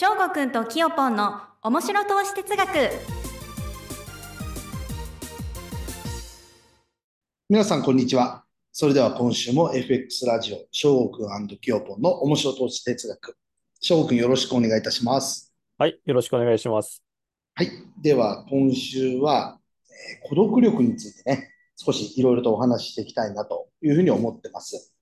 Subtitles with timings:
[0.00, 2.68] 翔吾くんときよぽんの面白投資哲学
[7.48, 8.44] 皆さん、こんにちは。
[8.70, 13.36] それでは今週も FX ラジオ、翔吾くんきよぽんの面白投資哲学。
[13.80, 15.52] 翔吾くんよろしくお願いいたします。
[15.76, 17.02] はい、よろしくお願いします。
[17.56, 17.70] はい。
[18.00, 19.58] では、今週は、
[19.90, 24.94] えー孤独力についてね、少しいろいろとお話ししていきたいなというふうに思ってます。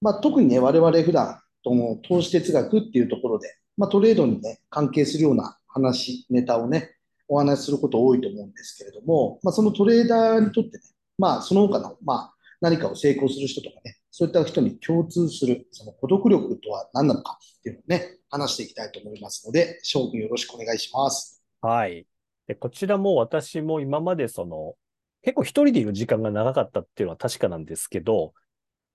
[0.00, 6.96] まあ、特にね、我々普段、とも投資哲学っていうところで、まあ、トレードにね、関係するような話、ネタをね、
[7.28, 10.82] お話しすること多いと思うんですけれども、まあ、そのトレーダーにとってね、
[11.18, 21.42] まあ、その他の、まあ、何かを成功する人とかね、そういった人に共通する、その孤独力とは何なのかっていうのをね、話していきたいと思いますので、翔くんよろしくお願いします。
[21.60, 22.06] はい。
[22.46, 24.74] で、こちらも私も今までその、
[25.22, 28.34] 結構一人でいる時間が長かったっていうのは確かなんですけど、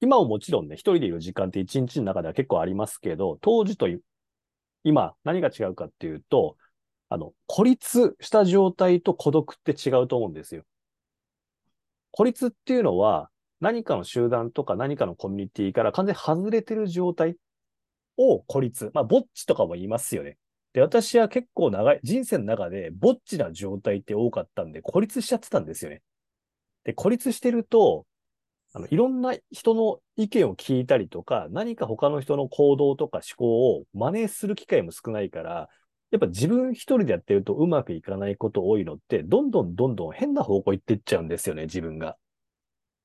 [0.02, 3.99] 今ももちろんね、一人でいる時間って一日の中では結構ありますけど、当時とい
[4.83, 6.57] 今何が違うかっていうと、
[7.09, 10.63] あの、孤立した状態と孤独って違うと思うんですよ。
[12.11, 17.35] 孤立っていうのは、何かの集団とか何かのコミュニティから完全に外れてる状態
[18.17, 18.91] を孤立。
[18.94, 20.38] まあ、ぼっちとかも言いますよね。
[20.73, 26.02] で、私は結構長い、人生の中でぼっちな状態って多かったんで、孤立しちゃってたんですよね。
[26.83, 28.05] で、孤立してると、
[28.73, 35.70] あの、いろんな人の意見を聞いたりとか、何か他の人の行動とか思考を真似する機会も少ないから、
[36.12, 42.17] やっぱ自分一人でやってるとうまくいかないこと多いのって、どんどんどんどん変な方向行ってっちゃうんですよね、自分が。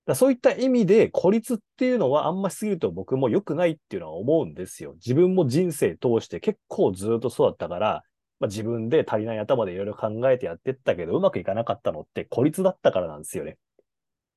[0.06, 4.94] だそういった意味で孤立っていうのはあんましすぎると僕も良くないっていうのは思うんですよ。
[4.94, 8.02] 自分も人生通して結構ずっとそうだったから、
[8.38, 13.56] まあ、自分で足りない頭でいろいろ考えてやってったけど、うまくいかなかったのって孤立だったからなんですよね。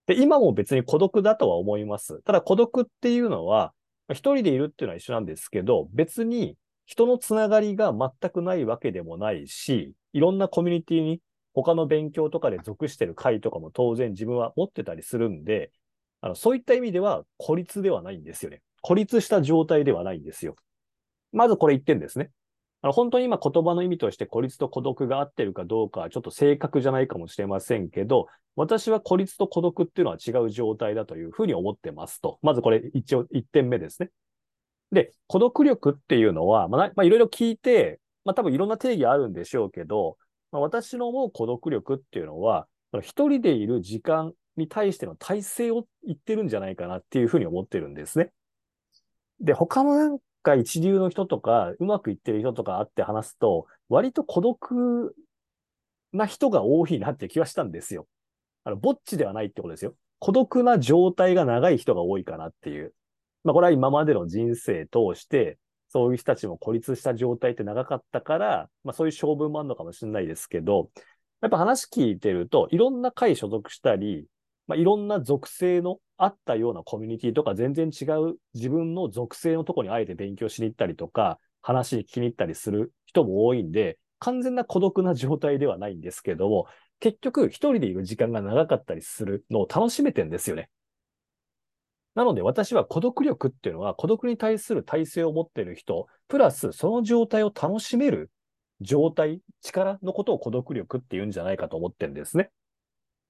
[0.07, 2.21] で、今も別に孤独だとは思います。
[2.23, 3.73] ただ孤独っていうのは、
[4.09, 11.19] 一人でいるっていうのは一緒なんですけど、別に人のつながりが全くないわけでもないし、いろんなコミュニティに
[11.53, 15.71] 他の勉強とかで属してる会とかも当然自分は持ってたりするんで、
[16.21, 18.61] あのそういった意味では孤立ではないんですよね。
[18.81, 20.55] 孤立した状態ではないんですよ。
[21.33, 22.31] まずこれ言ってんですね。
[22.81, 32.39] あの本当に今言葉の意味として孤立と孤独が合ってるかどうかはちょっと正確じゃないかもしれませんけど、私は孤立と孤独っていうのは違う状態だというふうに思ってますと。
[32.41, 34.09] まずこれ一応1点目ですね。
[34.91, 40.17] で、孤独力っていうのは、まあ、いろいろ聞いて、まあ多分いろんな定義あるんでしょうけど、
[40.51, 42.67] まあ、私の思う孤独力っていうのは、
[43.01, 48.31] 一人でいる時間に対しての体制を言ってるんじゃないかなっていうふうに思ってるんですね。
[49.39, 55.15] で、他のなんか一流の人とか、うまくいってる人とか会って話すと、割と孤独
[56.13, 58.07] な人が多いなって気はしたんですよ。
[58.63, 59.93] あの、ぼっちではないってことですよ。
[60.19, 62.93] 孤独な状態が長い人が多いかなっていう。
[63.43, 65.57] まあ、これは今までの人生通して、
[65.89, 70.89] そういう人たちも孤立した状態って長かったから、まあそういう性分もあるのかもしれないですけど、
[71.41, 74.25] やっぱ話聞いてると、いろんな会所属したり、
[74.67, 86.67] まあいろんな属性のあったようなコミュニティとか全然違う自分の属性のとこにあえて勉強しに行ったりとか、話聞きに行ったりする人も多いんで、完全な孤独な状態ではないんですけども、
[86.99, 90.69] 結局一人でいる時間が長かったりするのを楽しめてんですよね。
[92.15, 98.31] なので私は孤独力っていうのは孤独に対する体制を持っている人、プラスその状態を楽しめる
[98.81, 102.49] 状態、力のことを孤独力って言うんじゃないかと思ってるんですね。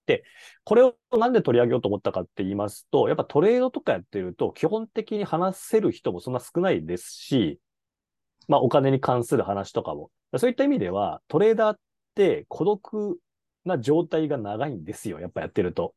[0.08, 0.24] で、
[0.64, 7.60] これをなんで取り上げようと思ったかって言いますと、やっぱトレードとかやってると基本的に話せる人もそんな少ないですし、
[8.48, 10.10] まあお金に関する話とかも。
[10.38, 11.80] そういった意味ではトレーダーっ
[12.16, 13.20] て孤独
[13.66, 15.20] な状態が長いんですよ。
[15.20, 15.94] やっぱやってると。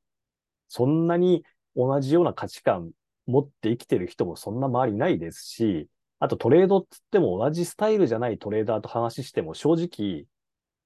[0.69, 1.45] そんなに
[1.77, 2.91] 同じような価値観
[3.27, 5.89] 持って生きてる人もそんな周りないですし、
[6.19, 10.27] あとトレードって言っても同じスタイルじゃないトレーダーと話しても正直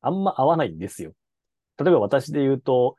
[0.02, 1.12] あんま合わないんですよ。
[1.78, 2.96] 例えば私で言うと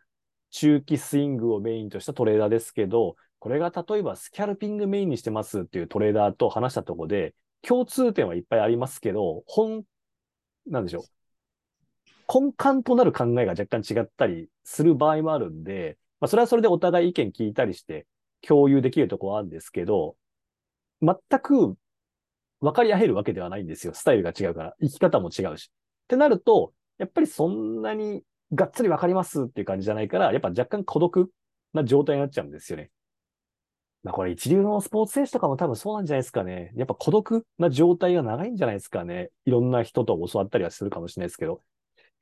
[0.56, 9.84] 中期スイングをメインとしたトレーダーですけど、これが例えばスキャルピングメインにしてますっていうトレーダーと話したとこで共通点はいっぱいありますけど、本、
[10.66, 11.04] なんでしょう。
[12.34, 18.08] 根幹となる考えが若干違ったりする場合もあるんで、まあ、それはそれでお互い意見聞いたりして
[18.42, 20.16] 共有できるとこはあるんですけど、
[21.02, 21.76] 全く
[22.62, 23.94] 分かり合えるわけではないんですよ。
[23.94, 24.76] スタイルが違うから。
[24.80, 25.70] 生き方も違うし。
[26.06, 31.32] ってなると、やっぱりそんなにがっつり分かりますっていう感じじゃないから、やっぱ若干孤独
[31.74, 32.92] な状態になっちゃうんですよね。
[34.04, 36.72] まあこれ一流のスポーツ選手とかも多分そうなんじゃないですかね。
[36.76, 39.32] やっぱ孤独な状態が長いんじゃないですかね。
[39.46, 41.60] いろんな人と教わったりはするかもしれないですけど。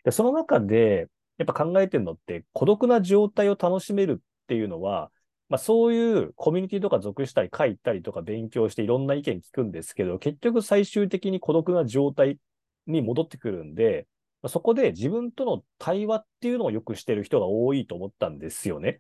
[0.06, 5.12] でその中で、やっぱ考えてるのって、孤独な状態を楽しめるっていうのは、
[5.50, 12.40] まあそういうコミュニティとか属したり、書いたりとか勉強していろんな意見聞くんですけど、結局最終的に孤独な状態
[12.88, 14.08] に戻ってくるんで、
[14.50, 19.00] そこで自分との対話っていうのをよくしてる人が多いと思ったんですよね。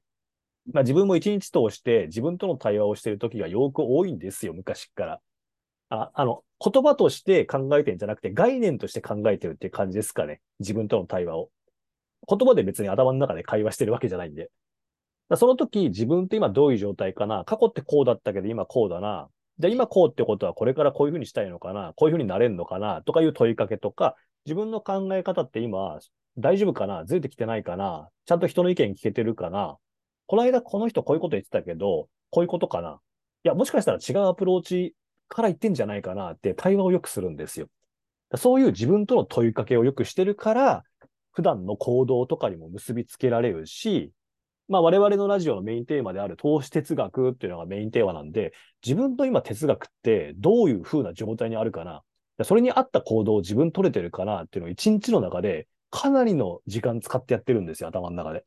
[0.71, 5.21] まあ自分も一日通して自分との対話をしてる時がよく多いんですよ、昔から。
[5.89, 10.41] ああの、言葉として考えてるんじゃなくて概念として考えてるっていう感じですかね。
[10.59, 11.49] 自分との対話を。
[12.27, 14.49] 言葉で別に頭の中で会話してるわけじゃないんで。
[15.35, 19.29] その時自分って今どういう状態かな過去ってこうだったけど今こうだな。
[19.59, 25.99] じゃあ今こうってことはこれからこういうふうにしたいのかなこういうふうになれるのかなとかいう問いかけとか、自分の考え方って今
[26.37, 27.05] 大丈夫かな？
[27.05, 28.09] ずれてきてないかな？
[28.25, 29.77] ちゃんと人の意見聞けてるかな？
[30.25, 32.99] この間この人こういうこと言ってたけど、こういうことかな？
[33.45, 34.95] いや、もしかしたら違うアプローチ
[35.29, 36.31] から言ってんじゃないかな？
[36.31, 37.67] って対話をよくするんですよ。
[38.35, 40.83] そういう自分との問いかけをよくしてるから、
[41.31, 44.11] 普段の行動とかにも結びつけられるし、
[44.67, 48.53] まあ我々のラジオのメインテーマである投資哲学っていうのがメインテーマなんで、
[48.83, 52.01] 自分の今哲学ってどういう風な状態にあるかな？
[52.43, 58.45] それに合った行動を自分取れてるかなっていうのを一日の中でかなりの時間使ってやってるんですよ、頭の中で。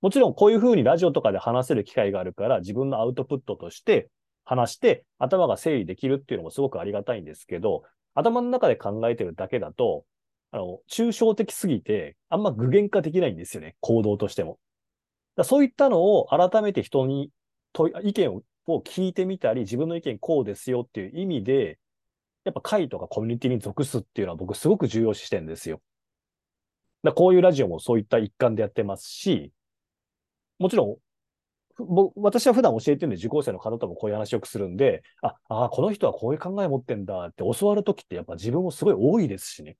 [0.00, 4.10] もちろんこういう風にラジオとかで話せる機会があるから自分のアウトプットとして
[4.44, 7.84] 話して頭が整理できるっていうのもすごくありがたいんですけど、
[8.14, 10.04] 頭の中で考えてるだけだと、
[10.52, 14.58] あの、抽象的すぎて、あんま具現化できないんですよね、行動としても。
[15.36, 17.30] だそういったのを改めて人に
[17.72, 18.30] 問意見
[18.66, 21.78] を聞いてみたり、自分の意見こうですよっていう意味で、
[22.44, 25.80] やっぱ会とかコミュニティに属すっていうのは僕すごく重要視してるんですよ。
[27.02, 29.52] だこういうラジオもそういった一環でやってますし、
[30.58, 30.96] もちろん、
[32.16, 39.76] 私は普段教えてるんで受講生の方ともこういう話よくするんで、あ、あ、この人はこういう考え持ってんだって教わるときってやっぱ自分もすごい多いですしね。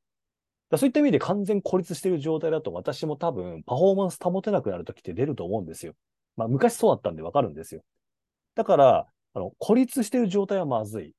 [0.70, 5.94] だそういった意味で完全孤立してる状態だと私も多分パフォーマンス保てなくなるときって出ると思うんですよ。
[6.36, 7.82] まあ昔そうだったんでわかるんですよ。
[8.54, 11.14] だから、あの、孤立してる状態はまずい。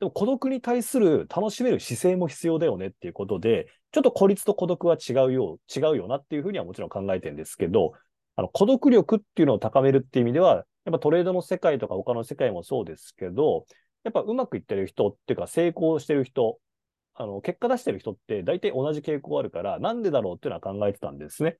[0.00, 7.92] でも孤独に対する楽しめる姿勢も必要だよねっていうことで、ちょっと孤立と孤独は違うよ、違うよなっていうふうにはもちろん考えてるんですけど、
[8.36, 10.54] あの、孤独力っていうのを高めるっていう意味では、
[10.84, 13.66] やっぱトレードの世界とか他の世界もそうですけど、
[14.04, 16.58] やっぱうまくいってる人っていうか成功してる人、
[17.14, 21.58] あの、結果出してる人って大体同じ傾向あるから、なんでだろうっていうのは考えてたんですね。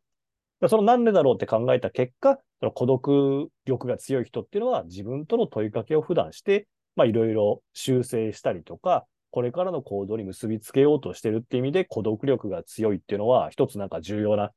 [0.69, 6.69] そのなんでだろうって考えた結果、その孤独力が強い人っていうのは自分との問いかけを普段して、
[6.99, 14.51] まあいろいろ修正したりとか、これからの行動に結びつけようとしてるっていう意味で孤独力が強いっていうのは一つなんか重要な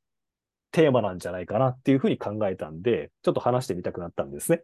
[0.72, 4.62] テーマなんじゃないかなっていうふうに考えたんで、ちょっと話してみたくなったんですね。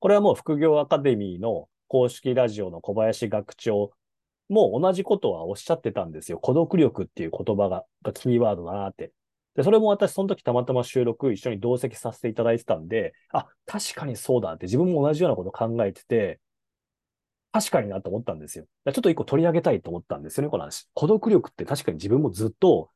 [0.00, 3.92] これはもう副業アカデミーの公式ラジオの小林学長
[4.48, 6.38] も同じことはおっしゃってたんですよ。
[6.38, 9.12] 孤独力っていう言葉ががキーワードだなって。
[9.54, 16.40] で、それも私その時たまたま収録一緒に同席させていただいてたんで、あ、確かにそうだって自分も同じようなこと考えてて、
[17.52, 18.66] 確かになと思ったんですよ。
[18.86, 20.88] ちょっと一個取り上げたいと思ったんですよね、この話。
[20.94, 22.90] 孤独力って確かに自分もずっと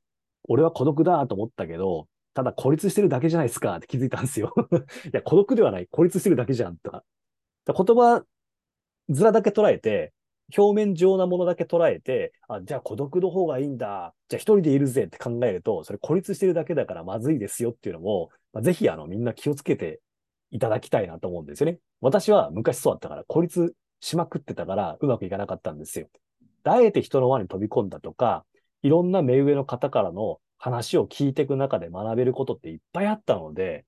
[0.49, 4.55] 俺は孤独だと思ったけど、ただ孤立してるだけじゃないですかって気づいたんですよ。
[5.07, 5.89] いや、孤独ではない。
[5.91, 7.05] 孤立してるだけじゃんとか。
[7.67, 8.25] 言葉
[9.09, 10.14] 面だけ捉えて、
[10.57, 14.15] 表面上なものだけ捉えて、あ、じゃあ孤独の方がいいんだ。
[14.29, 20.01] じゃあ一人でいるぜって考えると、それ孤立してるだけだからまずいですよっていうのも、まあ、ぜひあのみんな気をつけて
[20.51, 21.79] いただきたいなと思うんですよね。
[22.01, 26.09] 私は昔そうだったから孤立しまくってたからうまくいかなかったんですよ。
[26.65, 28.45] あえて人の輪に飛び込んだとか、
[28.83, 33.85] いろんな目上の方からの話を聞いていく中で学べることっていっぱいあったので、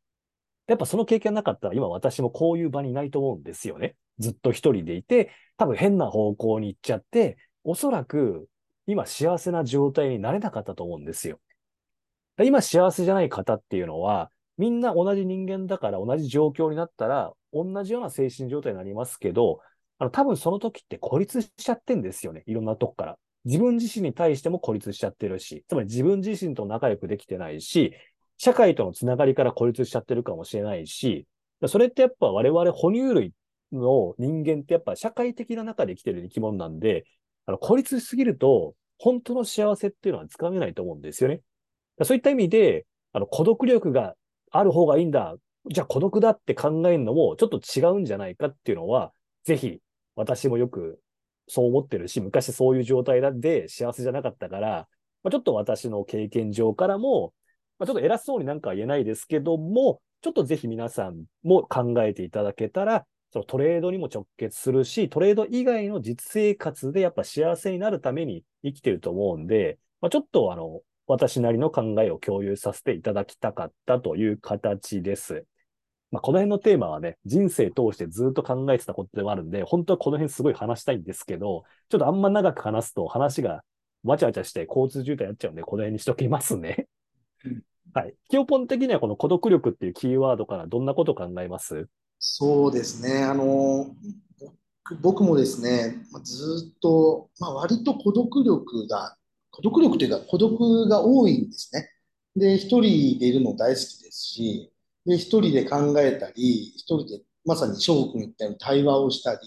[0.66, 3.96] やっぱその経験なかったら今私もこういう場にいないと思うんですよね。
[4.18, 8.48] ずっと一人でいて、多分変な方向に行っちゃって、おそらく
[8.86, 11.40] 今幸せな状態になれなかったと思うんですよ。
[12.42, 19.60] 今幸せじゃない方っていうのは、みんな同じ人間だから同じ状況になったら、同じような精神状態になりますけど、
[19.98, 22.42] あの多分その時って孤立しちゃってんですよね。
[22.46, 23.18] いろんなとこから。
[23.44, 27.94] 自分自身に対しても孤立しちゃってるし、つまり自分自身と仲良くできてないし、
[28.38, 31.26] 社会とのつながりから孤立しちゃってるかもしれないし、
[31.66, 33.32] それってやっぱ我々哺乳類
[33.72, 37.04] の人間ってやっぱ社会的な中で生きてる生き物なんで、
[37.46, 41.40] あの孤立しすぎると本当の幸せっていうのはつかめないと思うんですよね。
[42.02, 44.14] そういった意味で、あの孤独力が
[44.50, 45.34] ある方がいいんだ。
[45.70, 49.12] じゃあ孤独だって考えるのもちょっと違うんじゃないかっていうのは、
[49.44, 49.80] ぜひ
[50.14, 51.00] 私もよく
[51.48, 54.88] そう思ってるし、昔そういう状態で幸せじゃなかったから、
[55.22, 57.32] まあ、ちょっと私の経験上からも、
[57.78, 75.44] まあ、ちょっと偉そうになんか言えないですけども、ちょっとぜひ皆さんも考えていただけたら、そのトレードにも直結するし、トレード以外の実生活でやっぱ幸せになるために生きてると思うんで、まあ、ちょっとあの、私なりの考えを共有させていただきたかったという形です。
[76.10, 83.62] まあ、この辺のテーマはね、人生通してずっと考えてたことではあるんで、本当はこの辺すごい話したいんですけど、ちょっとあんま長く話すと話が
[84.02, 86.88] わちゃわちゃして交通渋滞になっちゃうんで、この辺にしときますね。
[87.94, 88.14] はい。
[88.28, 91.88] キヨポン的にはこの孤独力っていうキーワードからどんなことを考えます？
[92.18, 93.24] そうですね。
[93.24, 93.94] あの、
[95.00, 99.16] 僕もですね、ずっと、まあ、割と孤独力が、
[99.50, 101.90] 孤独力というか孤独が多いんですね。
[102.36, 104.72] で、一人でいるの大好きですし、
[105.06, 109.40] で、一人で考えたり、一人でまさに翔吾君言ったように対話をしたり、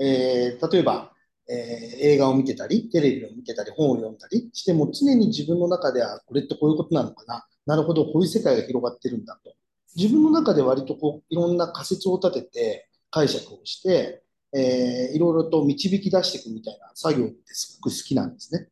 [0.00, 1.09] えー例えば、
[1.50, 9.54] えー映画を見てたり、テレビを見てたり、本を読んだりしても、常に自分の中では、これってこういうことなのかな、なるほど、こういう世界が広がってるんだと。
[9.96, 18.68] 自分の中で割とこういろんな仮説を立てて解釈をして、えーいろいろと導き出していくみたいな作業ってすごく好きなんですね。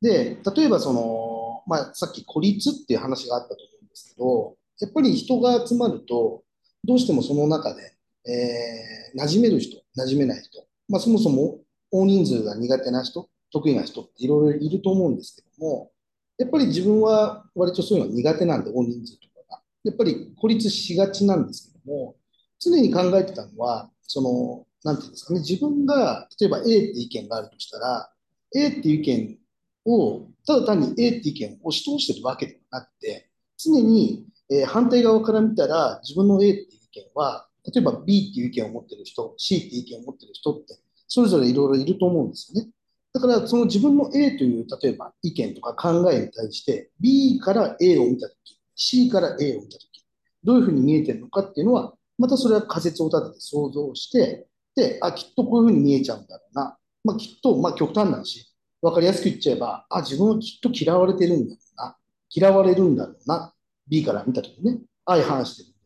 [0.00, 6.44] で、例えばその、まあ、さっき孤立っていう話があったと思うんですけど、やっぱり人が集まると、
[6.84, 7.82] どうしてもその中で、
[8.30, 11.60] えー馴染める人、馴染めない人、まあ、そもそも
[11.90, 15.90] 大人数が苦手な人、得意な人っていろいろいると思うんですけども、
[16.38, 19.62] やっぱり自分は割とそういうの苦手なんで、大人数とかが。
[19.84, 22.16] やっぱり孤立しがちなんですけども、
[22.58, 28.10] 常に考えてたのは、その、なんていうんですかね、自分が、例えば A って意見があるとしたら、
[28.54, 29.38] A っていう意見
[29.86, 42.70] を、ただ単に A って意見を押し通してるわけではなくて、常に、えー反対側から見たら、自分の A っていう意見は、例えば B っていう意見を持ってる人、C っていう意見を持ってる人って、それぞれいろいろいると思うんですよね。
[43.12, 50.04] だから、その自分の A という、例えば意見とか考えに対して、B から A を見たとき、C から A を見たとき、
[50.44, 56.76] どういうふうに見えてるのかっていうのは、またそれは仮説を立てて想像して、で、あ、きっとこういうふうに見えちゃうんだろうな。
[57.04, 61.96] まあ、きっと、まあ、極端な話、わかりやすく言っちゃえば、あ、自分はきっと嫌われてるんだろうな。
[62.30, 63.54] 嫌われるんだろうな。
[63.88, 65.76] B から見たときね、相反してるんで。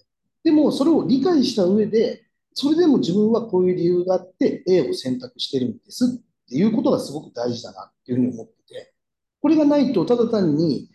[0.44, 2.24] でも、それを理解した上で、
[2.54, 6.08] それでも自分はこういう理由があって A を選択してるんですっ
[6.48, 8.94] ていうことがすごく大事だなっていうふうに思ってて、
[9.40, 10.90] これがないと、ただ単に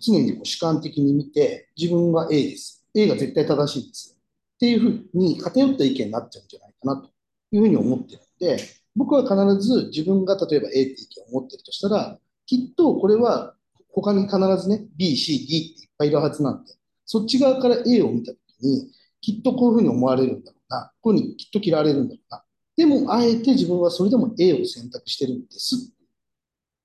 [0.00, 2.84] 常にこう主観的に見て、自分は A です。
[2.94, 4.18] A が絶対正しいです。
[4.56, 7.08] っていうふうに偏った意見になっちゃうんじゃないかなと
[7.52, 8.62] いうふうに思ってるので、
[8.94, 13.54] 僕は必ず自分が例えば A って意見を持ってるとしたら、きっとこれは
[13.90, 16.72] 他に必ずね、B、C、D っていっぱいいるはずなんで、
[17.04, 18.90] そっち側から A を見たときに、
[19.26, 22.44] きっとこういうふうに思われるんだろうな、こういうふうにきっと嫌われるんだろうな。
[22.76, 25.92] でも、あえて自分はそれでも A を選択してるんです。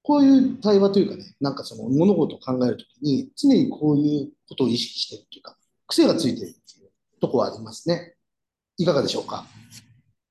[0.02, 5.56] こういう対話というかね、なんかその物事を考えるときに、常にこういうことを意識してるというか、
[5.86, 8.16] 癖がついてるっていうところはありますね。
[8.80, 9.46] いかがでしょうか？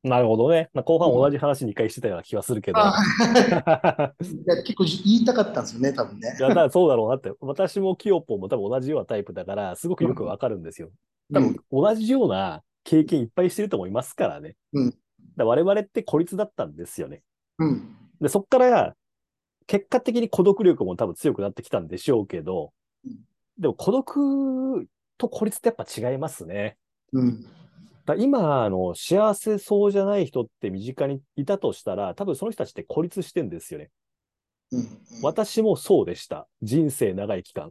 [0.02, 0.68] なるほどね。
[0.72, 2.80] まあ、後半同じ話2回してたような気はするけど。
[4.18, 6.42] 結構言いたかったんですよね、多分ねい。
[6.42, 7.32] や、そうだろうなって。
[7.40, 10.90] 私もキヨポンも多分同じようなタイプだから、すごくよくわかるんですよ。
[11.32, 14.56] 多分同じような経験いっぱいしてると思いますからね。
[14.72, 14.94] うん
[15.37, 17.22] だ我々って孤立だったんですよね。
[17.58, 17.96] うん。
[18.20, 18.94] で、そっから、
[19.66, 22.72] 結果的に孤独力も多分強くなってきたんでしょうけど
[23.04, 23.20] うん、
[23.56, 26.76] でも孤独と孤立ってやっぱ違いますね。
[27.12, 27.46] うん。
[28.04, 33.90] だ今、あの、幸せそうじゃない人って身近にいたとしたら、多分その人たちって孤立してんですよね。
[34.72, 34.99] うん。
[35.22, 36.49] 私もそうでした。
[36.62, 37.70] 人生長い期間。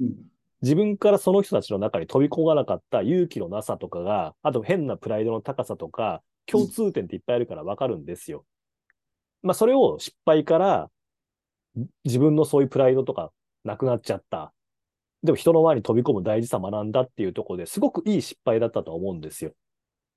[0.00, 0.16] うん。
[0.62, 8.44] 自分からその人たちの中に飛び込まなかった勇気のなさとかが、あと変なプライドの高さとか、共通点っていっぱいあるからわかるんですよ。
[9.42, 10.90] まあそれを失敗から、
[12.04, 13.32] 自分のそういうプライドとか
[13.64, 14.52] なくなっちゃった。
[15.22, 19.52] でも人の前に飛び込む大事さ学んだっていうところですごくいい失敗だったと思うんですよ。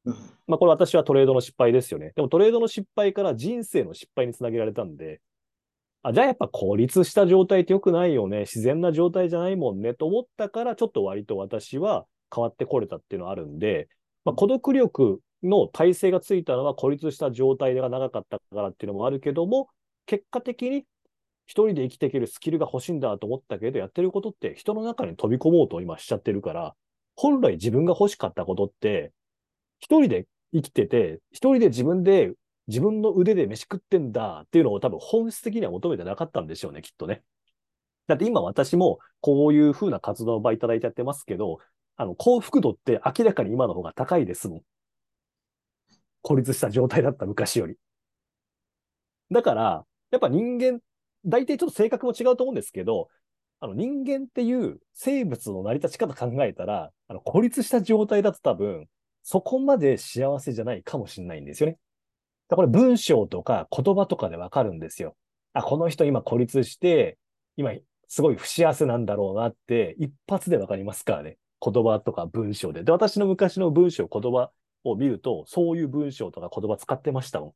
[0.06, 0.16] うん。
[0.48, 2.14] まあこれ私はトレードの失敗ですよね。
[2.16, 5.20] でもトレードの失敗から人生の失敗につなげられたんで、
[6.04, 8.42] あ、じゃあやっぱ孤立した状態って良くないよね。
[8.42, 13.90] 自然な状態じゃないもんねと思ったから、ちょっと割と私は変わってこれたっていうのはあるんで、
[14.24, 19.70] まあ、孤独力の体制がついたのは孤立した状態が長かったからっていうのもあるけども、
[20.06, 20.86] 結果的に
[21.46, 26.76] 一人で生きていけるスキルが欲しいんだと思ったけど、やってることって人の中に飛び込もうと今しちゃってるから、
[27.16, 29.12] 本来自分が欲しかったことって、
[29.80, 32.34] 一人で生きてて、一人で自分で、
[32.70, 37.24] 自分の腕で飯食ってんだっていうのを多分本質的には求めてなかったんでしょうね、きっとね。
[38.08, 41.58] だって今私もこういう風な活動の場いただいてやってますけど、
[41.98, 44.62] あの、幸福度って明らかに今の方が高いですもん。
[46.22, 47.76] 孤立した状態だった昔より。
[49.32, 50.80] だから、やっぱ人間、
[51.26, 53.10] 大体ちょっと性格も違うと思うんですけど、
[53.60, 58.88] あの人間っていう生物の成り立ち方考えたら、あの孤立した状態だと多分、
[59.24, 61.78] そこまで幸せじゃないかもしれないんですよね。
[62.56, 65.16] これ文章とか言葉とかでわかるんですよ。
[65.54, 67.18] あ、この人今孤立して、
[67.58, 67.72] 今
[68.08, 71.38] すごい不幸せなんだろうなって一発でわかりますからね。
[71.62, 72.84] 言葉とか文章で。
[72.84, 74.52] で、私の昔の文章、言葉
[74.84, 77.54] を見ると、そういう文章とか言葉使ってましたもん。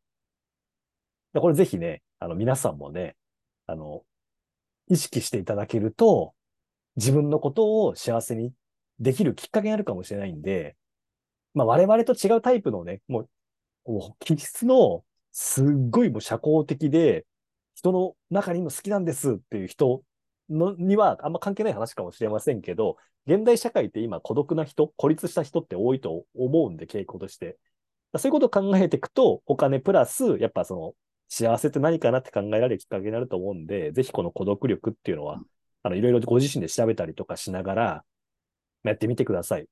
[1.33, 3.15] でこれぜひね、あの皆さんもね、
[3.65, 4.03] あの、
[4.89, 6.33] 意識していただけると、
[6.95, 8.53] 自分のことを幸せに
[8.99, 10.75] できるきっかけになるかもしれないんで、
[11.53, 13.29] まあ我々と違うタイプのね、もう、
[13.85, 17.25] もう気質のすっごいもう社交的で、
[17.75, 20.03] 人の中にも好きなんですっていう人
[20.49, 27.57] のにはあんま関係ない話かもしれませんけど、現代社会って今孤独な人、孤立した人って多いと思うんで、傾向として。
[28.17, 30.93] そういうことを考えていくと、お金プラス、やっぱその、
[31.29, 35.39] 幸せって何かなって考えられるきっかけになると思うんで、ぜひこの孤独力っていうのは、
[35.81, 38.05] あの、いろいろご自身で調べたりとかしながら、
[38.83, 39.67] やってみてください。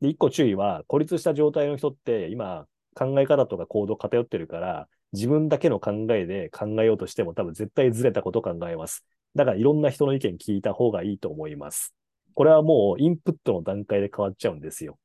[0.00, 2.66] で、一個注意は、孤立した状態の人って、今、
[2.98, 9.04] 考え方とか行動偏ってるから、自分だけの考えで考えようとしても多分絶対ずれたこと考えます。
[9.36, 11.94] だからいろんな人の意見聞いた方がいいと思います。
[12.34, 14.98] これはもうインプットの段階で変わっちゃうんですよ。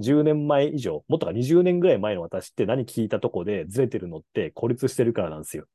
[0.00, 5.66] 10年前以上、もっとか20年ぐらい前の私って何聞いたとこでずれてるのって孤立してるからなんですよ。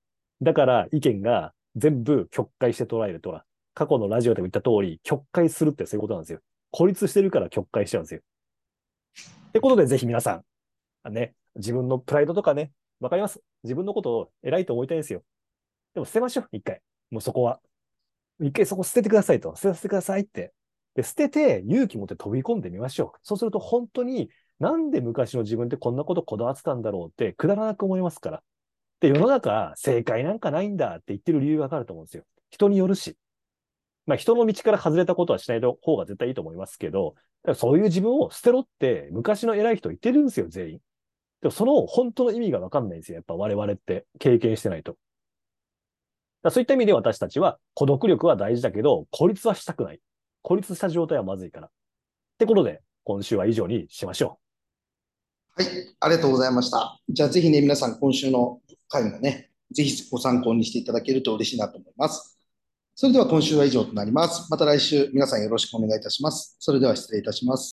[0.41, 6.39] だから意見が全部曲解して捉えるとは、過去のラジオでも言った通り、曲解するってそういうことなんですよ。
[6.71, 8.21] 孤立してるから曲解しちゃうんですよ。
[9.49, 10.43] ってことでぜひ皆さ
[11.09, 13.41] ん、ね、自分のプライドとかね、わかります？
[13.63, 15.21] 自分のことを偉いと思いたいんですよ。
[15.93, 16.81] でも捨てましょう、一回。
[17.11, 17.59] もうそこは。
[18.41, 19.55] 一回そこ捨ててくださいと。
[19.55, 20.53] 捨てさせてくださいって。
[20.95, 23.19] で、捨てて勇気持って飛び込んでみましょう。
[23.21, 28.43] そうすると本当になんで昔の自分ってこんなことこだわってたんだろうってくだらなく思いますから。
[29.01, 32.23] で、世の中正解なんかないんだって言ってる理由がわかると思うんですよ。
[32.49, 33.17] 人によるし。
[34.05, 37.15] まあ人の道から外れたことはしない方が絶対いいと思いますけど、
[37.55, 40.79] そういう自分を捨てろって昔の偉い人言ってるんですよ、全員。
[41.41, 43.15] でもその本当の意味がわかんないんですよ。
[43.15, 44.97] やっぱ我々って経験してないと。
[46.49, 49.99] そういった意味で私たちは孤独力は大事だけど、孤立はしたくない。
[50.41, 51.67] 孤立した状態はまずいから。
[51.67, 51.71] っ
[52.37, 54.39] てことで、今週は以上にしましょ
[55.57, 56.99] うはい、ありがとうございました。
[57.09, 62.39] じゃあぜひね、皆さん今週の回もね、ぜひご参考にしていただけると嬉しいなと思います。
[62.95, 64.49] それでは今週は以上となります。
[64.49, 66.55] また来週皆さんよろしくお願いいたします。
[66.59, 67.67] それでは失礼いたします。